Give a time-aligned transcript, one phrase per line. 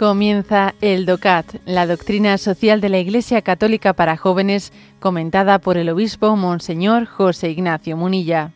[0.00, 5.90] Comienza el DOCAT, la doctrina social de la Iglesia Católica para jóvenes, comentada por el
[5.90, 8.50] obispo Monseñor José Ignacio Munilla.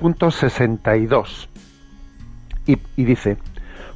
[0.00, 1.48] Punto 62.
[2.66, 3.38] Y, y dice,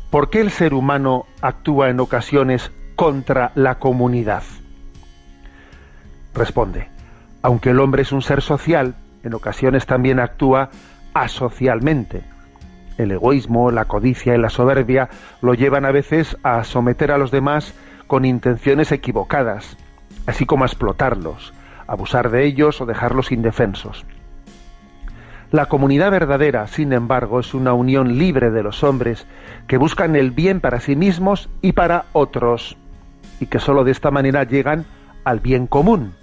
[0.08, 4.42] ¿por qué el ser humano actúa en ocasiones contra la comunidad?
[6.38, 6.88] Responde,
[7.42, 10.70] aunque el hombre es un ser social, en ocasiones también actúa
[11.12, 12.23] asocialmente.
[12.97, 15.09] El egoísmo, la codicia y la soberbia
[15.42, 17.74] lo llevan a veces a someter a los demás
[18.06, 19.77] con intenciones equivocadas,
[20.27, 21.52] así como a explotarlos,
[21.88, 24.06] abusar de ellos o dejarlos indefensos.
[25.50, 29.27] La comunidad verdadera, sin embargo, es una unión libre de los hombres
[29.66, 32.77] que buscan el bien para sí mismos y para otros,
[33.41, 34.86] y que sólo de esta manera llegan
[35.25, 36.14] al bien común,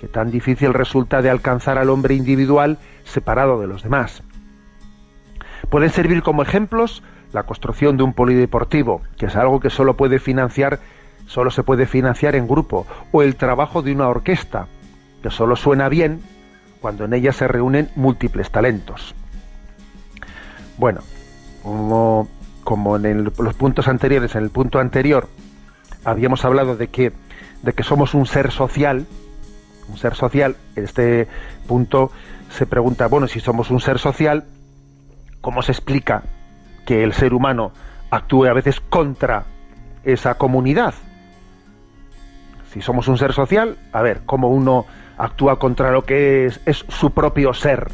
[0.00, 4.22] que tan difícil resulta de alcanzar al hombre individual separado de los demás.
[5.70, 7.02] Pueden servir como ejemplos
[7.32, 10.80] la construcción de un polideportivo, que es algo que solo puede financiar,
[11.26, 14.68] solo se puede financiar en grupo, o el trabajo de una orquesta,
[15.22, 16.20] que solo suena bien
[16.80, 19.14] cuando en ella se reúnen múltiples talentos.
[20.78, 21.00] Bueno,
[22.62, 25.28] como, en los puntos anteriores, en el punto anterior,
[26.04, 27.12] habíamos hablado de que
[27.82, 29.06] somos un ser social,
[29.88, 31.28] un ser social, en este
[31.66, 32.10] punto
[32.50, 34.44] se pregunta, bueno, si somos un ser social,
[35.40, 36.22] ¿cómo se explica
[36.84, 37.72] que el ser humano
[38.10, 39.44] actúe a veces contra
[40.04, 40.94] esa comunidad?
[42.72, 44.86] Si somos un ser social, a ver, ¿cómo uno
[45.18, 47.88] actúa contra lo que es, es su propio ser?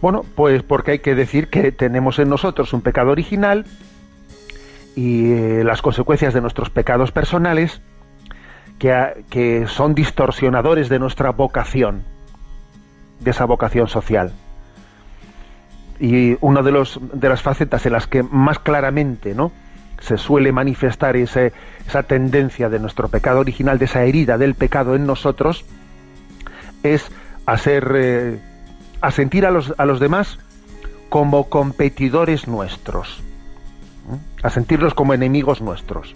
[0.00, 3.64] Bueno, pues porque hay que decir que tenemos en nosotros un pecado original
[4.96, 7.80] y eh, las consecuencias de nuestros pecados personales
[8.78, 12.04] que, son distorsionadores de nuestra vocación,
[13.20, 14.32] de esa vocación social.
[16.00, 19.52] Y una de, los, de las facetas en las que más claramente ¿no?
[20.00, 25.06] se suele manifestar esa tendencia de nuestro pecado original, de esa herida del pecado en
[25.06, 25.64] nosotros,
[26.82, 27.10] es
[27.46, 28.38] a, eh,
[29.00, 30.38] a sentir a los, a los demás
[31.08, 33.22] como competidores nuestros,
[34.42, 36.14] a sentirlos como enemigos nuestros.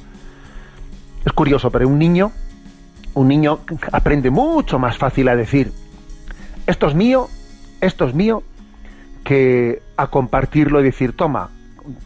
[1.24, 2.32] Es curioso, pero un niño
[3.18, 3.58] un niño
[3.90, 5.72] aprende mucho más fácil a decir,
[6.66, 7.28] esto es mío,
[7.80, 8.44] esto es mío,
[9.24, 11.50] que a compartirlo y decir, toma,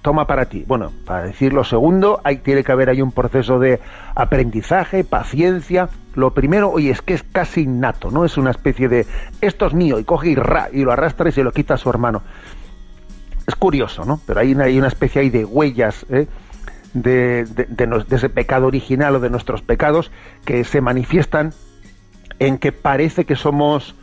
[0.01, 0.65] toma para ti.
[0.67, 3.81] Bueno, para decirlo segundo, hay, tiene que haber ahí un proceso de
[4.15, 5.91] aprendizaje, paciencia.
[6.15, 8.25] Lo primero, oye, es que es casi innato, ¿no?
[8.25, 9.07] Es una especie de,
[9.43, 11.79] esto es mío, y coge y, ra, y lo arrastra y se lo quita a
[11.79, 12.23] su hermano.
[13.47, 14.19] Es curioso, ¿no?
[14.27, 16.27] Pero hay una, hay una especie ahí de huellas, ¿eh?
[16.95, 17.47] De,
[18.11, 20.11] ese pecado original o de nuestros pecados
[20.45, 21.53] que se manifiestan
[22.39, 23.95] en que parece que somos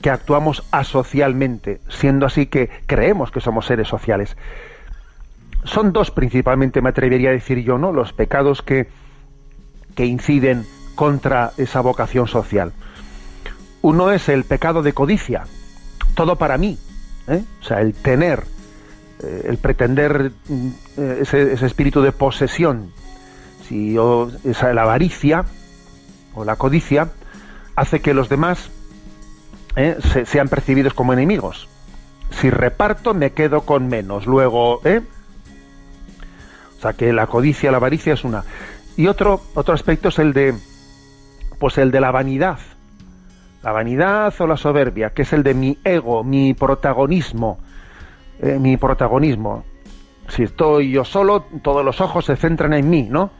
[0.00, 4.36] que actuamos asocialmente, siendo así que creemos que somos seres sociales.
[5.64, 7.92] Son dos principalmente, me atrevería a decir yo, ¿no?
[7.92, 8.88] Los pecados que,
[9.94, 10.66] que inciden
[10.96, 12.72] contra esa vocación social.
[13.80, 15.44] Uno es el pecado de codicia,
[16.14, 16.78] todo para mí,
[17.28, 17.42] ¿eh?
[17.60, 18.44] o sea, el tener,
[19.22, 22.92] eh, el pretender mm, eh, ese, espíritu de posesión,
[23.68, 23.96] si
[24.44, 25.44] esa, la avaricia
[26.34, 27.10] o la codicia
[27.76, 28.70] hace que los demás
[29.76, 29.96] eh,
[30.26, 31.68] sean percibidos como enemigos.
[32.30, 34.26] Si reparto me quedo con menos.
[34.26, 35.02] Luego, ¿eh?
[36.78, 38.44] O sea que la codicia, la avaricia es una.
[38.96, 40.54] Y otro, otro aspecto es el de,
[41.58, 42.58] pues el de la vanidad.
[43.62, 47.60] La vanidad o la soberbia, que es el de mi ego, mi protagonismo
[48.40, 49.64] eh, mi protagonismo.
[50.28, 53.30] Si estoy yo solo, todos los ojos se centran en mí, ¿no?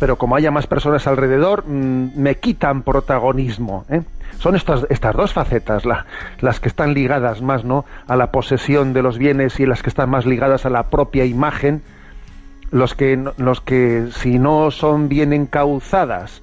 [0.00, 3.84] Pero como haya más personas alrededor, mm, me quitan protagonismo.
[3.88, 4.02] ¿eh?
[4.38, 7.84] Son estas, estas dos facetas las que están ligadas más ¿no?
[8.06, 11.24] a la posesión de los bienes y las que están más ligadas a la propia
[11.24, 11.82] imagen,
[12.70, 16.42] los que, los que si no son bien encauzadas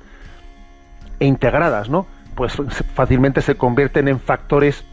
[1.20, 2.08] e integradas, ¿no?
[2.36, 2.54] pues
[2.96, 4.86] fácilmente se convierten en factores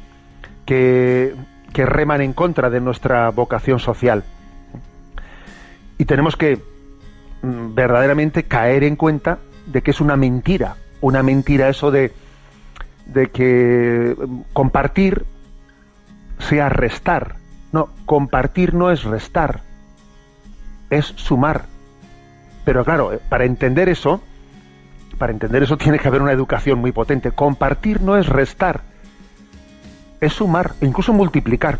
[0.66, 1.34] que
[1.72, 4.24] que reman en contra de nuestra vocación social.
[5.98, 6.60] Y tenemos que
[7.42, 12.12] mm, verdaderamente caer en cuenta de que es una mentira, una mentira eso de,
[13.06, 15.24] de que mm, compartir
[16.38, 17.36] sea restar.
[17.72, 19.60] No, compartir no es restar,
[20.88, 21.66] es sumar.
[22.64, 24.22] Pero claro, eh, para entender eso,
[25.18, 27.32] para entender eso tiene que haber una educación muy potente.
[27.32, 28.82] Compartir no es restar,
[30.20, 31.78] es sumar, incluso multiplicar.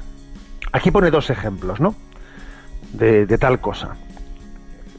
[0.73, 1.95] Aquí pone dos ejemplos, ¿no?
[2.93, 3.97] De, tal cosa.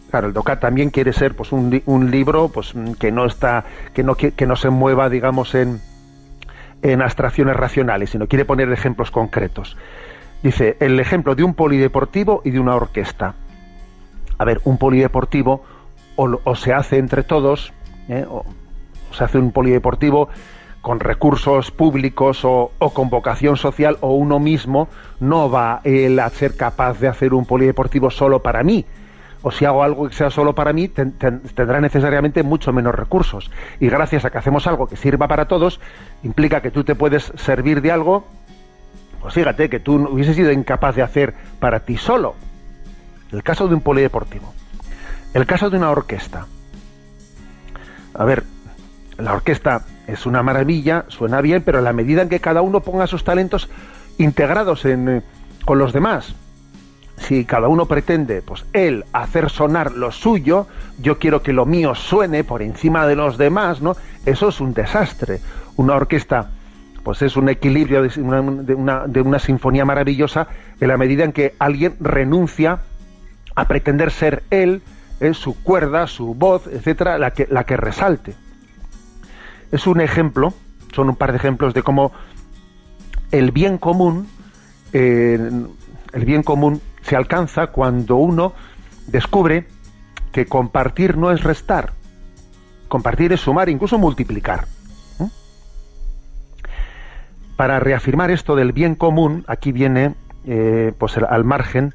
[0.09, 3.63] Claro, el DOCAT también quiere ser pues un, un libro pues que no está
[3.93, 5.81] que no que no se mueva digamos en
[6.81, 9.77] en abstracciones racionales, sino quiere poner ejemplos concretos.
[10.41, 13.35] Dice, el ejemplo de un polideportivo y de una orquesta.
[14.37, 15.63] A ver, un polideportivo
[16.15, 17.73] o, se hace entre todos,
[18.07, 18.25] ¿eh?
[18.27, 18.45] o,
[19.11, 20.29] se hace un polideportivo
[20.81, 24.87] con recursos públicos o, con vocación social, o uno mismo
[25.19, 28.85] no va él a ser capaz de hacer un polideportivo solo para mí,
[29.41, 33.51] o si hago algo que sea solo para mí, tendrá necesariamente mucho menos recursos.
[33.79, 35.79] Y gracias a que hacemos algo que sirva para todos,
[36.23, 38.25] implica que tú te puedes servir de algo,
[39.21, 42.35] pues fíjate, que tú hubieses sido incapaz de hacer para ti solo.
[43.31, 44.53] El caso de un polideportivo.
[45.33, 46.47] El caso de una orquesta.
[48.13, 48.43] A ver,
[49.17, 52.81] la orquesta es una maravilla, suena bien, pero a la medida en que cada uno
[52.81, 53.69] ponga sus talentos
[54.17, 55.21] integrados en, eh,
[55.65, 56.35] con los demás,
[57.19, 60.67] si cada uno pretende, pues él, hacer sonar lo suyo,
[60.99, 63.95] yo quiero que lo mío suene por encima de los demás, ¿no?
[64.25, 65.39] Eso es un desastre.
[65.75, 66.49] Una orquesta,
[67.03, 70.47] pues es un equilibrio de una, de una, sinfonía maravillosa
[70.79, 72.79] en la medida en que alguien renuncia
[73.55, 74.81] a pretender ser él,
[75.19, 78.33] en su cuerda, su voz, etcétera, la que, la que resalte.
[79.71, 80.53] Es un ejemplo,
[80.93, 82.11] son un par de ejemplos de cómo
[83.31, 84.27] el bien común,
[84.93, 85.37] eh,
[86.13, 88.53] el bien común se alcanza cuando uno
[89.07, 89.67] descubre
[90.31, 91.93] que compartir no es restar,
[92.87, 94.65] compartir es sumar, incluso multiplicar.
[97.55, 100.15] Para reafirmar esto del bien común, aquí viene,
[100.45, 101.93] eh, pues al margen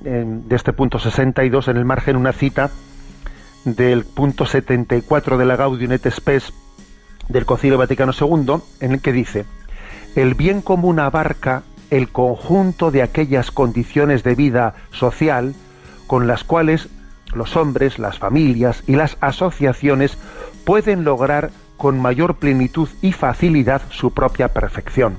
[0.00, 2.70] de este punto 62, en el margen una cita
[3.64, 6.52] del punto 74 de la Gaudium et Spes
[7.28, 9.44] del Concilio Vaticano II, en el que dice,
[10.14, 15.54] el bien común abarca el conjunto de aquellas condiciones de vida social
[16.06, 16.88] con las cuales
[17.34, 20.16] los hombres, las familias y las asociaciones
[20.64, 25.16] pueden lograr con mayor plenitud y facilidad su propia perfección.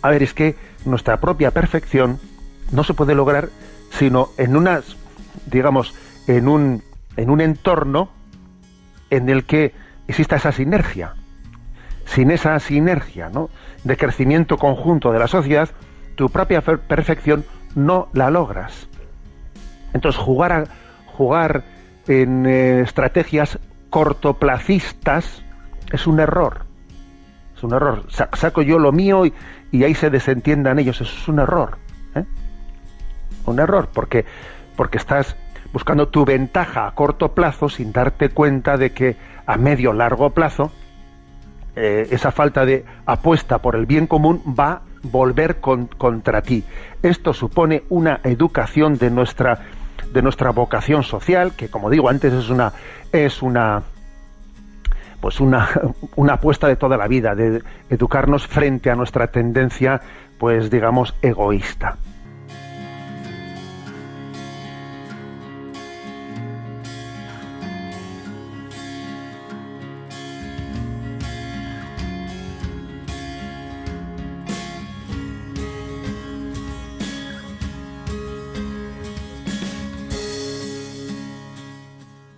[0.00, 2.18] A ver, es que nuestra propia perfección
[2.72, 3.50] no se puede lograr
[3.90, 4.96] sino en unas,
[5.46, 5.94] digamos,
[6.26, 6.82] en un,
[7.16, 8.08] en un entorno
[9.10, 9.74] en el que
[10.08, 11.14] exista esa sinergia.
[12.04, 13.48] Sin esa sinergia, ¿no?
[13.84, 15.70] de crecimiento conjunto de la sociedad,
[16.14, 17.44] tu propia perfección
[17.74, 18.88] no la logras.
[19.92, 20.64] Entonces, jugar, a,
[21.06, 21.64] jugar
[22.06, 23.58] en eh, estrategias
[23.90, 25.42] cortoplacistas
[25.92, 26.64] es un error.
[27.56, 28.06] Es un error.
[28.10, 31.00] saco yo lo mío y, ahí se desentiendan ellos.
[31.00, 31.78] Eso es un error.
[32.14, 32.24] ¿eh?
[33.46, 34.24] Un error, porque,
[34.76, 35.36] porque estás
[35.72, 39.16] buscando tu ventaja a corto plazo sin darte cuenta de que
[39.46, 40.70] a medio largo plazo
[41.74, 46.64] eh, esa falta de apuesta por el bien común va a volver contra ti.
[47.02, 49.60] Esto supone una educación de nuestra
[50.12, 52.72] de nuestra vocación social, que como digo antes es una
[53.10, 53.82] es una
[55.22, 55.68] pues una,
[56.16, 60.02] una apuesta de toda la vida, de educarnos frente a nuestra tendencia,
[60.36, 61.96] pues digamos, egoísta.